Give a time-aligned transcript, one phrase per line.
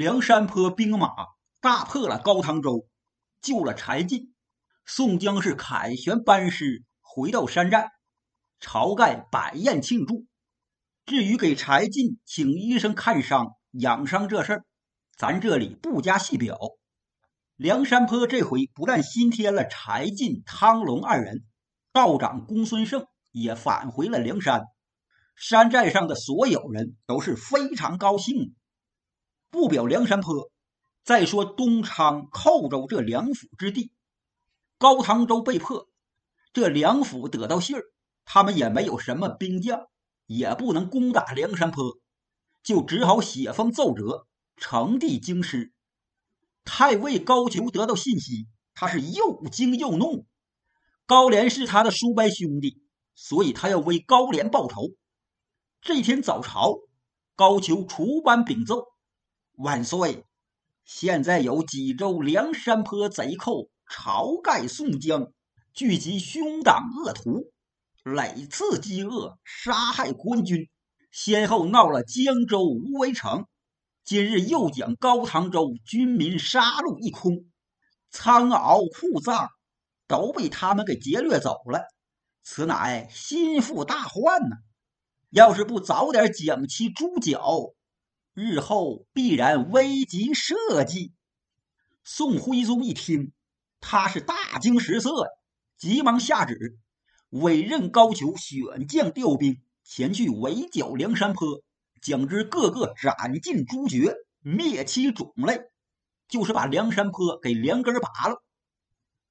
[0.00, 1.10] 梁山坡兵马
[1.60, 2.88] 大破了高唐州，
[3.42, 4.32] 救了柴进。
[4.86, 7.90] 宋江是凯旋班师，回到山寨，
[8.62, 10.24] 晁盖摆宴庆祝。
[11.04, 14.64] 至于给柴进请医生看伤、养伤这事儿，
[15.18, 16.58] 咱这里不加细表。
[17.56, 21.44] 梁山坡这回不但新添了柴进、汤龙二人，
[21.92, 24.62] 道长公孙胜也返回了梁山。
[25.36, 28.54] 山寨上的所有人都是非常高兴。
[29.50, 30.50] 不表梁山坡，
[31.04, 33.92] 再说东昌、寇州这两府之地。
[34.78, 35.88] 高唐州被破，
[36.52, 37.82] 这两府得到信儿，
[38.24, 39.88] 他们也没有什么兵将，
[40.26, 41.98] 也不能攻打梁山坡，
[42.62, 45.72] 就只好写封奏折呈递京师。
[46.64, 50.26] 太尉高俅得到信息，他是又惊又怒。
[51.06, 52.80] 高廉是他的叔伯兄弟，
[53.16, 54.92] 所以他要为高廉报仇。
[55.80, 56.78] 这天早朝，
[57.34, 58.84] 高俅出班禀奏
[59.62, 60.24] ：“万岁，
[60.84, 65.32] 现在有济州梁山坡贼寇。”晁盖、宋江
[65.74, 67.52] 聚集凶党恶徒，
[68.04, 70.70] 累次饥饿，杀害官军，
[71.10, 73.46] 先后闹了江州、无为城。
[74.04, 77.44] 今日又将高唐州军民杀戮一空，
[78.10, 79.50] 仓廒库藏
[80.06, 81.82] 都被他们给劫掠走了，
[82.44, 84.56] 此乃心腹大患呐！
[85.30, 87.74] 要是不早点将其诛剿，
[88.34, 91.12] 日后必然危及社稷。
[92.04, 93.32] 宋徽宗一听。
[93.82, 95.10] 他是大惊失色，
[95.78, 96.78] 急忙下旨
[97.30, 101.62] 委任高俅选将调兵前去围剿梁山坡，
[102.02, 105.62] 将之个个斩尽诛绝，灭其种类，
[106.28, 108.44] 就是把梁山坡给连根拔了。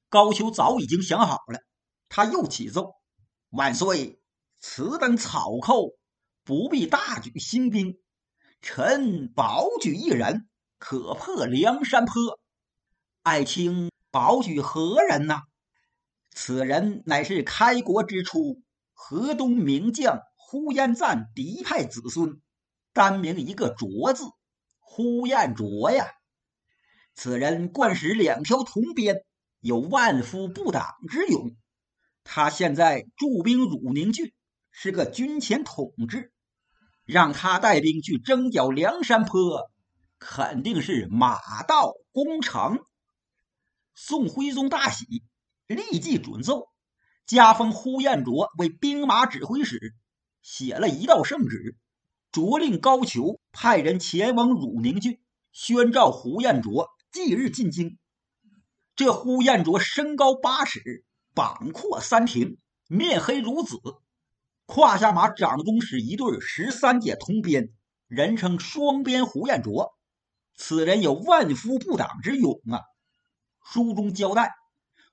[0.10, 1.60] 高俅早已经想好了，
[2.10, 2.96] 他又启奏
[3.54, 4.20] ：“万岁，
[4.58, 5.92] 此等草寇
[6.44, 8.00] 不必大举兴兵，
[8.62, 12.40] 臣保举一人，可破梁山坡。
[13.24, 15.44] 爱卿。”保举何人呢？
[16.32, 22.42] 此人乃是开国之初河东名将呼延赞嫡派子孙，
[22.92, 24.24] 单名一个卓字，
[24.80, 26.08] 呼延灼呀。
[27.14, 29.24] 此人惯使两条铜鞭，
[29.60, 31.56] 有万夫不挡之勇。
[32.24, 34.34] 他现在驻兵汝宁郡，
[34.72, 36.34] 是个军前统治，
[37.10, 39.72] 让他带兵去征剿梁山坡，
[40.20, 42.78] 肯定是马到功成。
[43.96, 45.24] 宋徽宗大喜，
[45.66, 46.68] 立即准奏，
[47.26, 49.96] 加封呼延灼为兵马指挥使，
[50.44, 51.76] 写了一道圣旨，
[52.32, 55.20] 着令高俅派人前往汝宁郡，
[55.52, 57.98] 宣召呼延灼即日进京。
[58.96, 61.04] 这呼延灼身高八尺，
[61.34, 63.80] 膀阔三庭，面黑如紫，
[64.70, 67.74] 胯下马掌中使一对十三节铜鞭，
[68.08, 69.98] 人称双鞭呼延灼。
[70.54, 72.86] 此人有万夫不挡之勇啊！
[73.66, 74.54] 书中交代，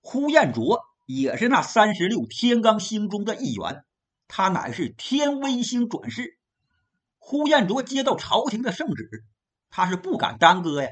[0.02, 3.82] 呼延灼也是那三十六天罡星中的一员，
[4.28, 6.38] 他乃是天威星转世。
[7.16, 9.24] 呼延灼接到朝廷的圣旨，
[9.70, 10.90] 他是不敢耽搁呀，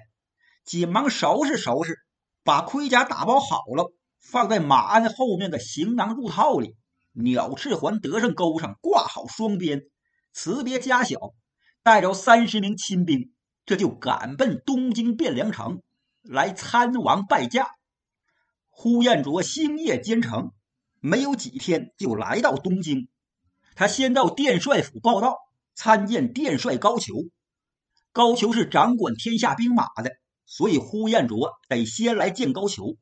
[0.65, 1.99] 紧忙收拾收拾，
[2.43, 3.93] 把盔甲打包好了，
[4.23, 6.75] 放在马鞍后面的行囊入套里，
[7.15, 9.83] 鸟翅环得胜钩上挂好双鞭，
[10.33, 11.19] 辞别家小，
[11.83, 13.33] 带着三十名亲兵，
[13.65, 15.81] 这就赶奔东京汴梁城。
[16.23, 17.69] 来参王拜驾，
[18.71, 20.53] 呼延灼星夜兼程，
[21.01, 23.09] 没有几天就来到东京。
[23.77, 25.37] 他先到殿帅府报道，
[25.75, 27.31] 参见殿帅高俅。
[28.11, 30.13] 高俅是掌管天下兵马的，
[30.47, 32.97] 所以呼延灼得先来见高俅。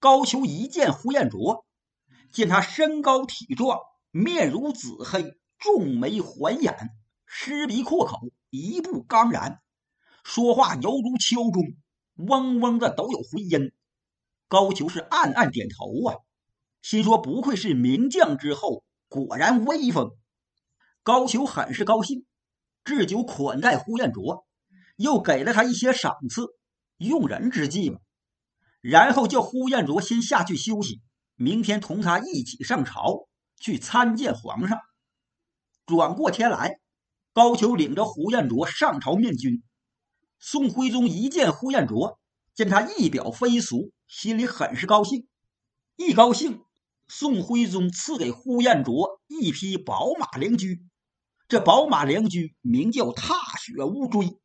[0.00, 1.64] 高俅一见呼延灼，
[2.32, 3.78] 见他身高体壮，
[4.10, 6.76] 面如紫黑，重眉环眼，
[7.26, 8.18] 狮鼻阔口，
[8.50, 9.60] 一步刚然，
[10.24, 11.62] 说话犹如敲钟。
[12.16, 13.70] 嗡嗡的都有回音，
[14.48, 16.16] 高俅是暗暗点头啊，
[16.82, 20.10] 心说不愧是名将之后，果然威风。
[21.04, 22.26] 高俅很是高兴，
[22.82, 24.46] 置酒款待呼延灼，
[24.96, 26.48] 又给了他一些赏赐，
[26.96, 28.00] 用人之计嘛。
[28.80, 31.00] 然后叫呼延灼先下去休息，
[31.40, 33.28] 明天同他一起上朝
[33.60, 34.80] 去参见皇上。
[35.86, 36.80] 转过天来，
[37.32, 39.62] 高俅领着呼延灼上朝面君。
[40.40, 42.18] 宋徽宗一见呼延灼，
[42.54, 45.28] 见他仪表非俗，心里很是高兴。
[45.94, 46.64] 一高兴，
[47.06, 50.84] 宋徽宗赐给呼延灼一匹宝马良驹。
[51.46, 54.40] 这宝马良驹名叫踏雪乌骓。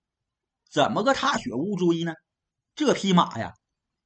[0.72, 2.13] 怎么个踏雪乌骓呢？
[2.75, 3.56] 这匹马呀，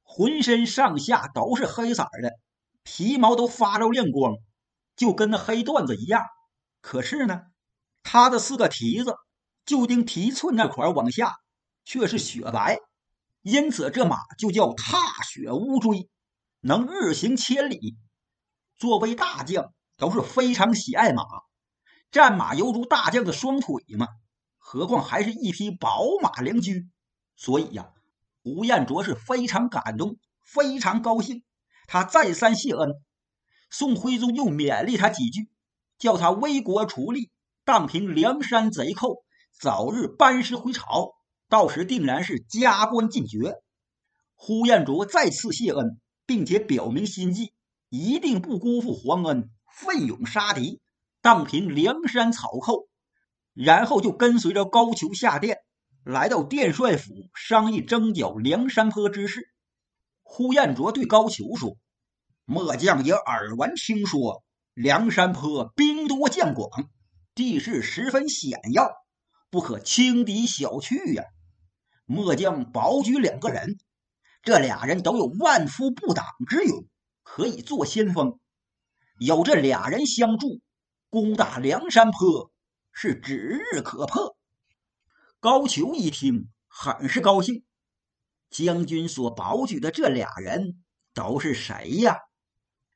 [0.02, 2.32] 浑身上下都是黑色的，
[2.90, 4.36] 皮毛都发着亮光，
[4.96, 6.24] 就跟那黑缎子一样。
[6.80, 7.42] 可是呢，
[8.02, 9.14] 它的四个蹄子
[9.66, 11.36] 就丁蹄寸那块往下。
[11.90, 12.80] 却是雪白，
[13.40, 16.06] 因此这马就叫踏雪乌骓，
[16.60, 17.96] 能日行千里。
[18.76, 21.24] 作为大将，都是非常喜爱马，
[22.10, 24.06] 战马犹如大将的双腿嘛，
[24.58, 26.90] 何况还是一匹宝马良驹。
[27.36, 27.90] 所以呀，
[28.42, 31.42] 吴彦卓是非常感动，非常高兴。
[31.90, 33.00] 他再三谢恩，
[33.70, 35.48] 宋徽宗又勉励他几句，
[35.98, 37.30] 叫他为国出力，
[37.64, 39.24] 荡平梁山贼寇，
[39.58, 41.14] 早日班师回朝。
[41.48, 43.54] 到时定然是加官进爵。
[44.34, 47.54] 呼延灼再次谢恩，并且表明心迹，
[47.88, 50.82] 一定不辜负皇恩，奋勇杀敌，
[51.22, 52.86] 荡平梁山草寇。
[53.54, 55.56] 然后就跟随着高俅下殿，
[56.04, 59.48] 来到殿帅府商议征剿梁山坡之事。
[60.30, 61.78] 呼延灼对高俅说
[62.44, 64.44] ：“末将也耳闻听说，
[64.74, 66.90] 梁山坡兵多将广，
[67.34, 68.92] 地势十分险要，
[69.50, 71.24] 不可轻敌小觑呀。
[72.04, 73.78] 末将保举两个人，
[74.42, 76.84] 这俩人都有万夫不挡之勇，
[77.22, 78.38] 可以做先锋。
[79.18, 80.60] 有这俩人相助，
[81.08, 82.52] 攻打梁山坡
[82.92, 84.36] 是指日可破。”
[85.40, 87.64] 高俅一听，很是高兴。
[88.50, 90.82] 将军所保举的这俩人
[91.14, 92.16] 都是谁呀？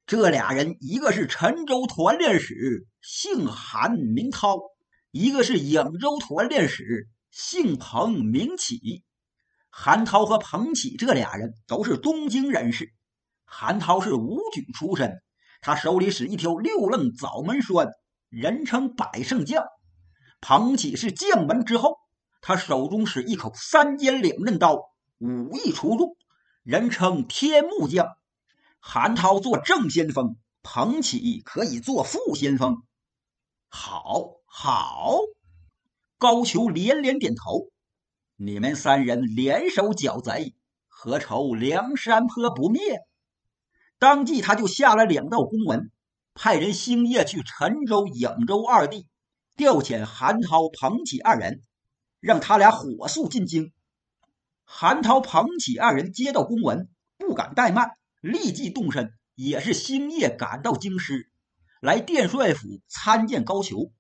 [0.07, 4.57] 这俩人，一个是陈州团练使，姓韩名涛；
[5.11, 9.05] 一个是颍州团练使，姓彭名启。
[9.71, 12.93] 韩涛和彭启这俩人都是东京人士。
[13.45, 15.23] 韩涛是武举出身，
[15.61, 17.89] 他手里使一条六楞枣门栓，
[18.29, 19.65] 人称百胜将。
[20.41, 21.97] 彭启是将门之后，
[22.41, 24.92] 他手中使一口三尖两刃刀。
[25.23, 26.17] 武艺出众，
[26.65, 28.09] 人称天目将。
[28.81, 32.83] 韩涛做正先锋，彭起可以做副先锋。
[33.69, 35.21] 好，好。
[36.19, 37.69] 高俅连连点头。
[38.35, 40.57] 你们三人联手剿贼，
[40.89, 42.81] 何愁梁山坡不灭？
[44.01, 45.93] 当即他就下了两道公文，
[46.35, 49.07] 派人星夜去陈州、颍州二地
[49.55, 51.63] 调遣韩涛、彭起二人，
[52.19, 53.73] 让他俩火速进京。
[54.75, 56.89] 韩涛、彭起二人接到公文，
[57.19, 57.91] 不敢怠慢，
[58.23, 61.31] 立即动身，也是星夜赶到京师，
[61.83, 63.93] 来殿帅府参见高俅。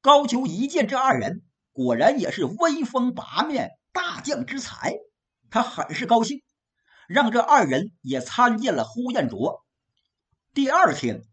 [0.00, 1.42] 高俅一见这二人，
[1.72, 4.94] 果然也是威风八面，大将之才，
[5.50, 6.40] 他很是高兴，
[7.08, 9.66] 让这二人也参见了呼延灼。
[10.54, 11.24] 第二天，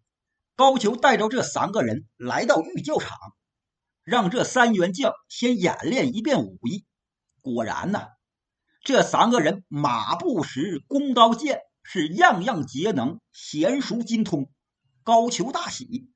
[0.55, 3.15] 高俅带着这三个人来到御教场，
[4.03, 6.87] 让这三员将先演练一遍武艺。
[7.41, 8.16] 果然呐。
[8.87, 14.49] 这三个人马不识，弓刀剑是样样皆能，娴熟精通。
[15.03, 16.09] 高俅大喜。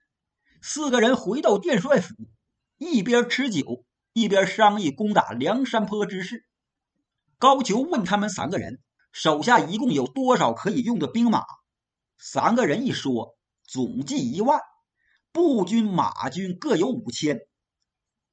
[0.61, 2.15] 四个人回到殿帅府，
[2.77, 3.83] 一边吃酒，
[4.13, 6.45] 一边商议攻打梁山坡之事。
[7.37, 8.79] 高俅问他们三个人
[9.11, 11.43] 手下一共有多少可以用的兵马。
[12.17, 13.35] 三个人一说，
[13.67, 14.61] 总计一万，
[15.33, 17.41] 步军、马军各有五千。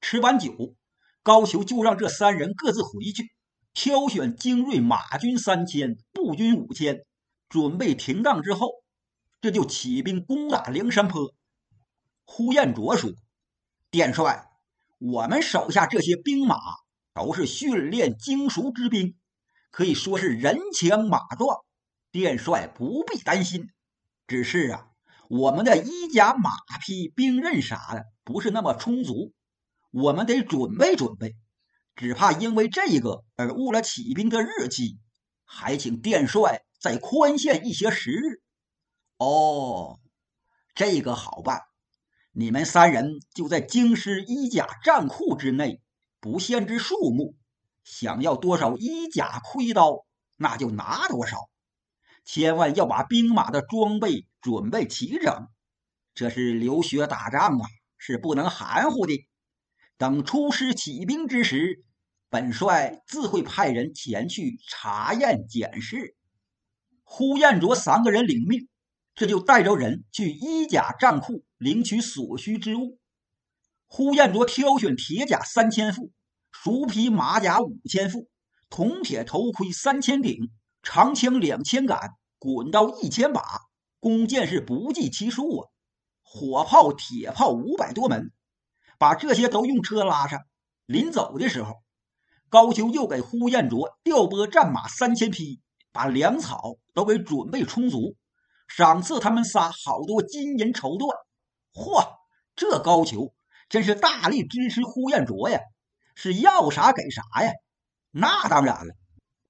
[0.00, 0.76] 吃完酒，
[1.25, 3.32] 高俅就让这三人各自回去。
[3.74, 7.04] 挑选精锐马军三千，步军五千，
[7.48, 8.70] 准备停当之后，
[9.40, 11.32] 这就起兵攻打梁山坡。
[12.24, 13.12] 呼延灼说
[13.90, 14.50] ：“殿帅，
[14.98, 16.56] 我们手下这些兵马
[17.14, 19.16] 都是训练精熟之兵，
[19.70, 21.60] 可以说是人强马壮。
[22.10, 23.68] 殿帅不必担心。
[24.26, 24.88] 只是啊，
[25.28, 26.50] 我们的衣甲、马
[26.84, 29.32] 匹、兵刃啥的不是那么充足，
[29.90, 31.37] 我们得准备准备。”
[31.99, 35.00] 只怕因为这个而误了起兵的日期，
[35.45, 38.40] 还请殿帅再宽限一些时日。
[39.17, 39.99] 哦，
[40.76, 41.62] 这个好办，
[42.31, 45.83] 你们三人就在京师衣甲战库之内，
[46.21, 47.35] 不限制数目，
[47.83, 51.50] 想要多少衣甲盔刀，那就拿多少。
[52.25, 55.49] 千万要把兵马的装备准备齐整，
[56.14, 59.26] 这是流血打仗啊，是不能含糊的。
[59.97, 61.83] 等出师起兵之时。
[62.30, 66.14] 本帅自会派人前去查验检视。
[67.04, 68.68] 呼延灼三个人领命，
[69.14, 72.99] 这就带着人去衣甲帐库领取所需之物。
[73.87, 76.12] 呼延灼挑选铁甲三千副，
[76.52, 78.28] 熟皮马甲五千副，
[78.68, 80.50] 铜铁头盔三千顶，
[80.82, 81.99] 长枪两千杆，
[82.38, 83.42] 滚刀一千把，
[84.00, 85.70] 弓箭是不计其数啊！
[86.20, 88.30] 火炮、铁炮五百多门，
[88.99, 90.40] 把这些都用车拉上。
[90.85, 91.82] 临走的时候。
[92.50, 95.61] 高俅又给呼延灼调拨战马三千匹，
[95.93, 98.17] 把粮草都给准备充足，
[98.67, 101.14] 赏赐他们仨好多金银绸缎。
[101.75, 102.07] 嚯，
[102.57, 103.33] 这高俅
[103.69, 105.61] 真是大力支持呼延灼呀，
[106.14, 107.52] 是要啥给啥呀！
[108.11, 108.95] 那当然了，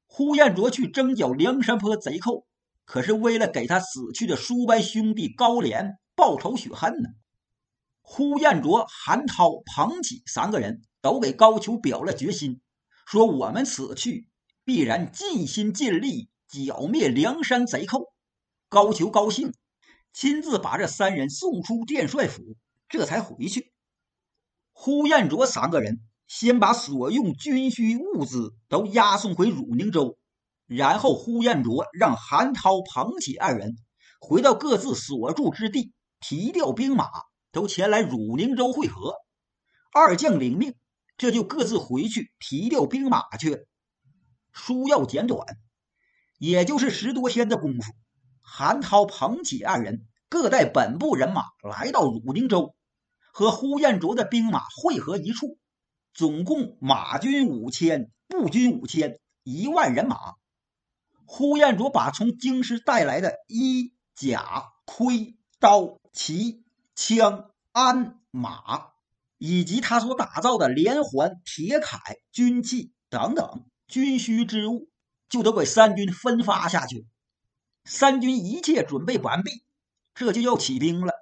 [0.07, 2.47] 呼延灼去征剿梁山泊贼寇，
[2.85, 7.09] 可是为了给他死去的叔伯兄弟高廉报仇雪恨呢。
[8.01, 12.61] 呼延灼、韩涛、彭起三个人都给高俅表了决心，
[13.11, 14.29] 说我们此去
[14.67, 18.13] 必然尽心尽力剿灭梁山贼寇。
[18.69, 19.55] 高俅高兴，
[20.13, 22.43] 亲自把这三人送出殿帅府，
[22.87, 23.73] 这才回去。
[24.73, 30.19] 呼延灼三个人先把所用军需物资都押送回汝宁州，
[30.67, 33.79] 然后呼延灼让韩涛、彭起二人
[34.21, 37.07] 回到各自所住之地，提调兵马。
[37.53, 39.15] 都前来汝宁州会合，
[39.95, 40.75] 二将领命，
[41.19, 43.67] 这就各自回去提调兵马去。
[44.51, 45.59] 书要简短，
[46.39, 47.93] 也就是十多天的功夫，
[48.41, 52.75] 韩涛、彭起二人各带本部人马来到汝宁州，
[53.31, 55.59] 和呼延灼的兵马汇合一处，
[56.15, 60.17] 总共马军五千，步军五千，一万人马。
[61.27, 66.65] 呼延灼把从京师带来的衣甲、盔、刀、旗。
[67.01, 68.89] 枪、鞍、马，
[69.39, 71.99] 以及他所打造的连环、铁铠、
[72.33, 74.89] 军器等等军需之物，
[75.29, 77.07] 就都给三军分发下去。
[77.85, 79.63] 三军一切准备完毕，
[80.15, 81.13] 这就要起兵了。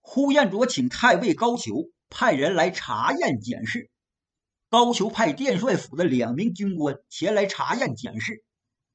[0.00, 3.88] 呼延灼请太尉高俅派人来查验检视。
[4.68, 8.42] 高俅派殿帅府的两名军官前来查验检视，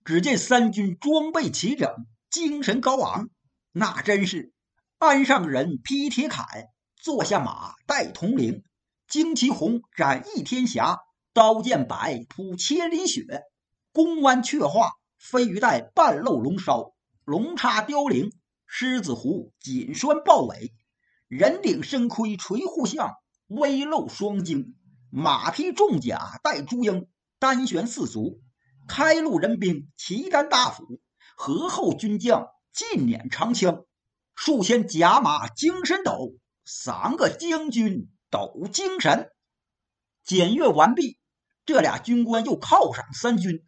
[0.04, 1.90] 只见三军装备齐整，
[2.30, 3.30] 精神高昂，
[3.72, 4.52] 那真是。
[5.00, 6.44] 鞍上人披铁铠，
[7.08, 8.66] 坐下马戴铜铃，
[9.10, 10.98] 旌旗红，斩翼天霞，
[11.32, 13.44] 刀剑白，铺千里雪。
[13.94, 16.92] 弓弯却画，飞鱼带，半露龙梢，
[17.24, 18.34] 龙叉雕翎，
[18.66, 20.74] 狮子虎，锦栓豹尾，
[21.30, 23.14] 人顶身盔垂护项，
[23.48, 24.76] 微露双睛。
[25.10, 27.08] 马披重甲，带朱缨，
[27.40, 28.42] 单悬四足，
[28.86, 31.00] 开路人兵，旗担大斧，
[31.38, 33.86] 河后军将，尽捻长枪。
[34.36, 36.34] 数千甲马精神抖，
[36.70, 39.32] 三个将军抖精神。
[40.26, 41.18] 检阅完毕，
[41.66, 43.66] 这俩军官又犒赏三军。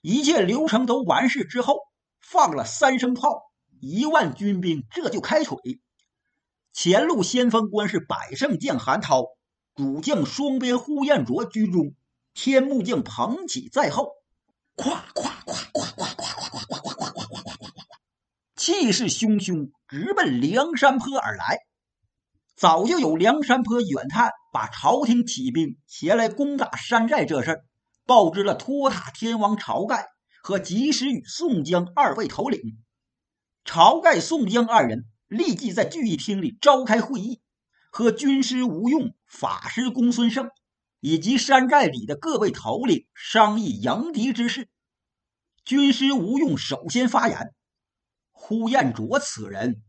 [0.00, 1.80] 一切流程都完事之后，
[2.18, 5.58] 放了三声炮，一万军兵这就开腿。
[6.72, 9.26] 前路先锋官是百胜将韩涛，
[9.74, 11.94] 主将双边呼延灼居中，
[12.32, 14.12] 天目将彭起在后。
[14.74, 17.82] 咵咵咵咵咵咵咵咵咵咵咵咵咵咵
[18.56, 21.65] 气势汹汹，直奔梁山坡而来。
[22.56, 27.64] 早就有梁山坡远探把朝廷起兵前来攻打山寨这事儿
[28.06, 30.06] 报知了托塔天王晁盖
[30.42, 32.78] 和及时雨宋江二位头领。
[33.66, 37.42] 晁盖、宋江二人立即在聚义厅里召开会议，
[37.90, 40.48] 和军师吴用、法师公孙胜
[41.00, 44.70] 以及山寨里的各位头领商议迎敌之事。
[45.64, 47.52] 军师吴用首先发言。
[48.30, 49.82] 呼延灼此人，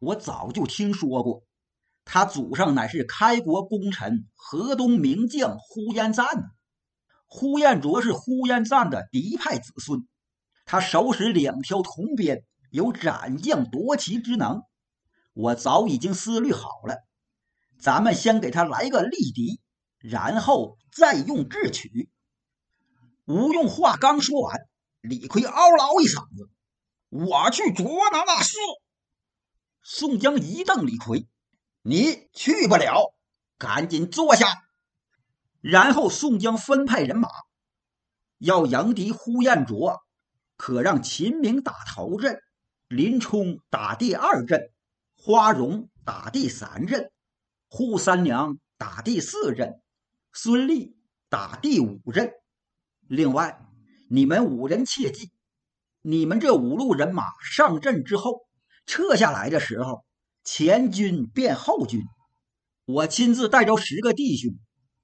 [0.00, 1.44] 我早就听说过。
[2.12, 6.42] 他祖上乃是开国功臣河东名将呼延赞呢。
[7.26, 10.08] 呼延灼是呼延赞的嫡派子孙，
[10.64, 14.64] 他手使两条铜鞭，有斩将夺旗之能。
[15.34, 16.96] 我早已经思虑好了，
[17.78, 19.60] 咱们先给他来个力敌，
[20.00, 22.10] 然后再用智取。
[23.24, 24.58] 吴用话刚说完，
[25.00, 26.50] 李逵嗷唠一嗓子。
[27.08, 28.56] 我去捉拿那厮。
[29.84, 31.28] 宋江一瞪李逵
[31.82, 33.14] ：“你去不了，
[33.58, 34.46] 赶紧坐下。”
[35.60, 37.28] 然后宋江分派人马，
[38.38, 40.00] 要迎敌呼延灼，
[40.56, 42.40] 可让秦明打头阵，
[42.88, 44.72] 林冲打第二阵，
[45.16, 47.10] 花荣打第三阵，
[47.68, 49.82] 扈三娘打第四阵，
[50.32, 50.96] 孙立
[51.28, 52.32] 打第五阵。
[53.06, 53.60] 另外，
[54.08, 55.30] 你们五人切记。
[56.02, 58.46] 你们这五路人马上阵之后，
[58.86, 60.06] 撤下来的时候，
[60.52, 62.02] 前军变后军。
[62.84, 64.58] 我亲自带着十个弟兄，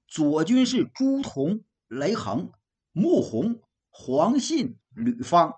[0.05, 2.51] 左军是朱仝、雷横、
[2.91, 5.51] 穆弘、黄信、吕方；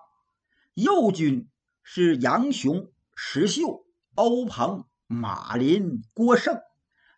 [0.74, 1.48] 右军
[1.82, 6.60] 是杨雄、石秀、欧鹏、马林、郭盛，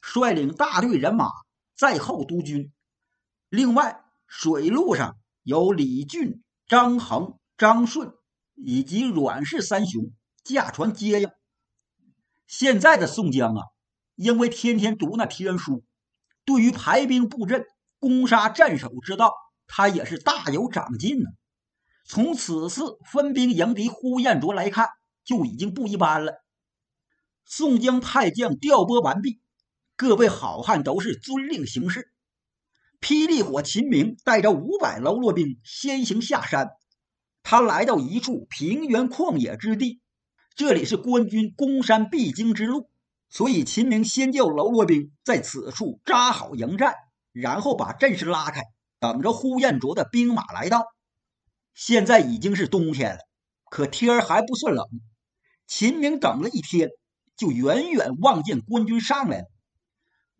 [0.00, 1.28] 率领大队人马
[1.76, 2.72] 在后督军。
[3.50, 7.38] 另外，水路上有李俊、张衡。
[7.58, 8.12] 张顺
[8.54, 10.10] 以及阮氏三雄
[10.42, 11.30] 驾船接应。
[12.46, 13.62] 现在的宋江啊，
[14.14, 15.84] 因为天天读那天书，
[16.44, 17.64] 对于排兵布阵、
[17.98, 19.32] 攻杀战守之道，
[19.66, 21.30] 他也是大有长进呢。
[22.04, 24.88] 从此次分兵迎敌呼延灼来看，
[25.24, 26.34] 就已经不一般了。
[27.44, 29.40] 宋江派将调拨完毕，
[29.96, 32.12] 各位好汉都是遵令行事。
[33.00, 36.70] 霹雳火秦明带着五百喽啰兵先行下山，
[37.42, 40.01] 他来到一处平原旷野之地，
[40.54, 42.90] 这里是官军攻山必经之路，
[43.30, 46.94] 所以秦明先叫喽啰兵在此处扎好营寨，
[47.32, 48.62] 然后把阵势拉开，
[49.00, 50.84] 等着呼延灼的兵马来到。
[51.74, 53.18] 现在已经是冬天了，
[53.70, 54.86] 可天儿还不算冷。
[55.66, 56.90] 秦明等了一天，
[57.34, 59.46] 就远远望见官军上来了。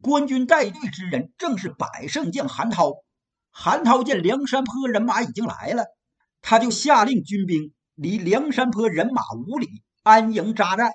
[0.02, 2.92] 官军带队之人正是百胜将韩涛。
[3.50, 5.87] 韩涛见梁山坡人马已经来了，
[6.42, 10.90] 他就下令军兵离梁山坡人马五里安营扎寨。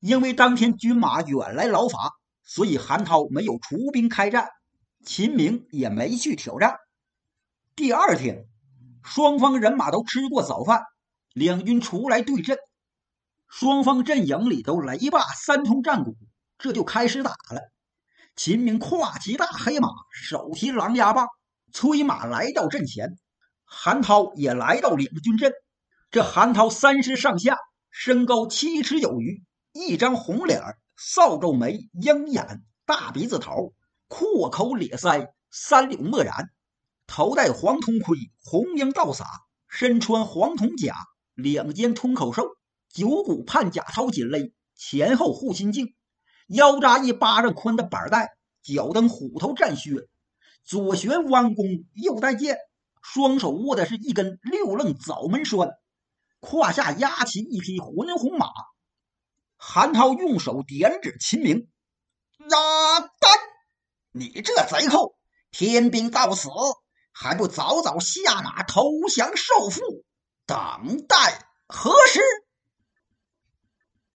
[0.00, 4.48] 因为当天军马远来劳乏，所以韩涛没有出兵开战，
[5.04, 6.76] 秦明也没去挑战。
[7.76, 8.44] 第二天，
[9.04, 10.82] 双方人马都吃过早饭，
[11.32, 12.58] 两军出来对阵。
[13.48, 16.16] 双方阵营里都雷霸三通战鼓，
[16.58, 17.60] 这就开始打了。
[18.34, 21.28] 秦明跨骑大黑马，手提狼牙棒，
[21.72, 23.16] 催马来到阵前。
[23.64, 25.52] 韩涛也来到领军阵。
[26.10, 27.56] 这韩涛三十上下，
[27.94, 29.44] 身高七尺有余，
[29.74, 33.74] 一张红脸儿扫帚眉，鹰眼，大鼻子头，
[34.08, 36.48] 阔口咧腮，三绺墨髯，
[37.06, 39.26] 头戴黄铜盔，红缨倒洒，
[39.68, 40.96] 身穿黄铜甲，
[41.34, 42.56] 两肩通口兽，
[42.88, 45.94] 九股判甲套锦勒，前后护心镜。
[46.48, 48.30] 腰扎一巴掌宽的板带，
[48.62, 50.08] 脚蹬虎头战靴，
[50.64, 52.56] 左旋弯弓，右带剑，
[53.02, 55.68] 双手握的是一根六楞枣门栓，
[56.42, 58.48] 胯下压骑一匹浑红马。
[59.56, 61.70] 韩涛用手点指秦明
[62.50, 63.30] ：“呀丹，
[64.10, 65.16] 你这贼寇，
[65.52, 66.48] 天兵到此，
[67.12, 68.82] 还不早早下马投
[69.14, 70.02] 降受缚？
[70.44, 72.20] 等待何时？”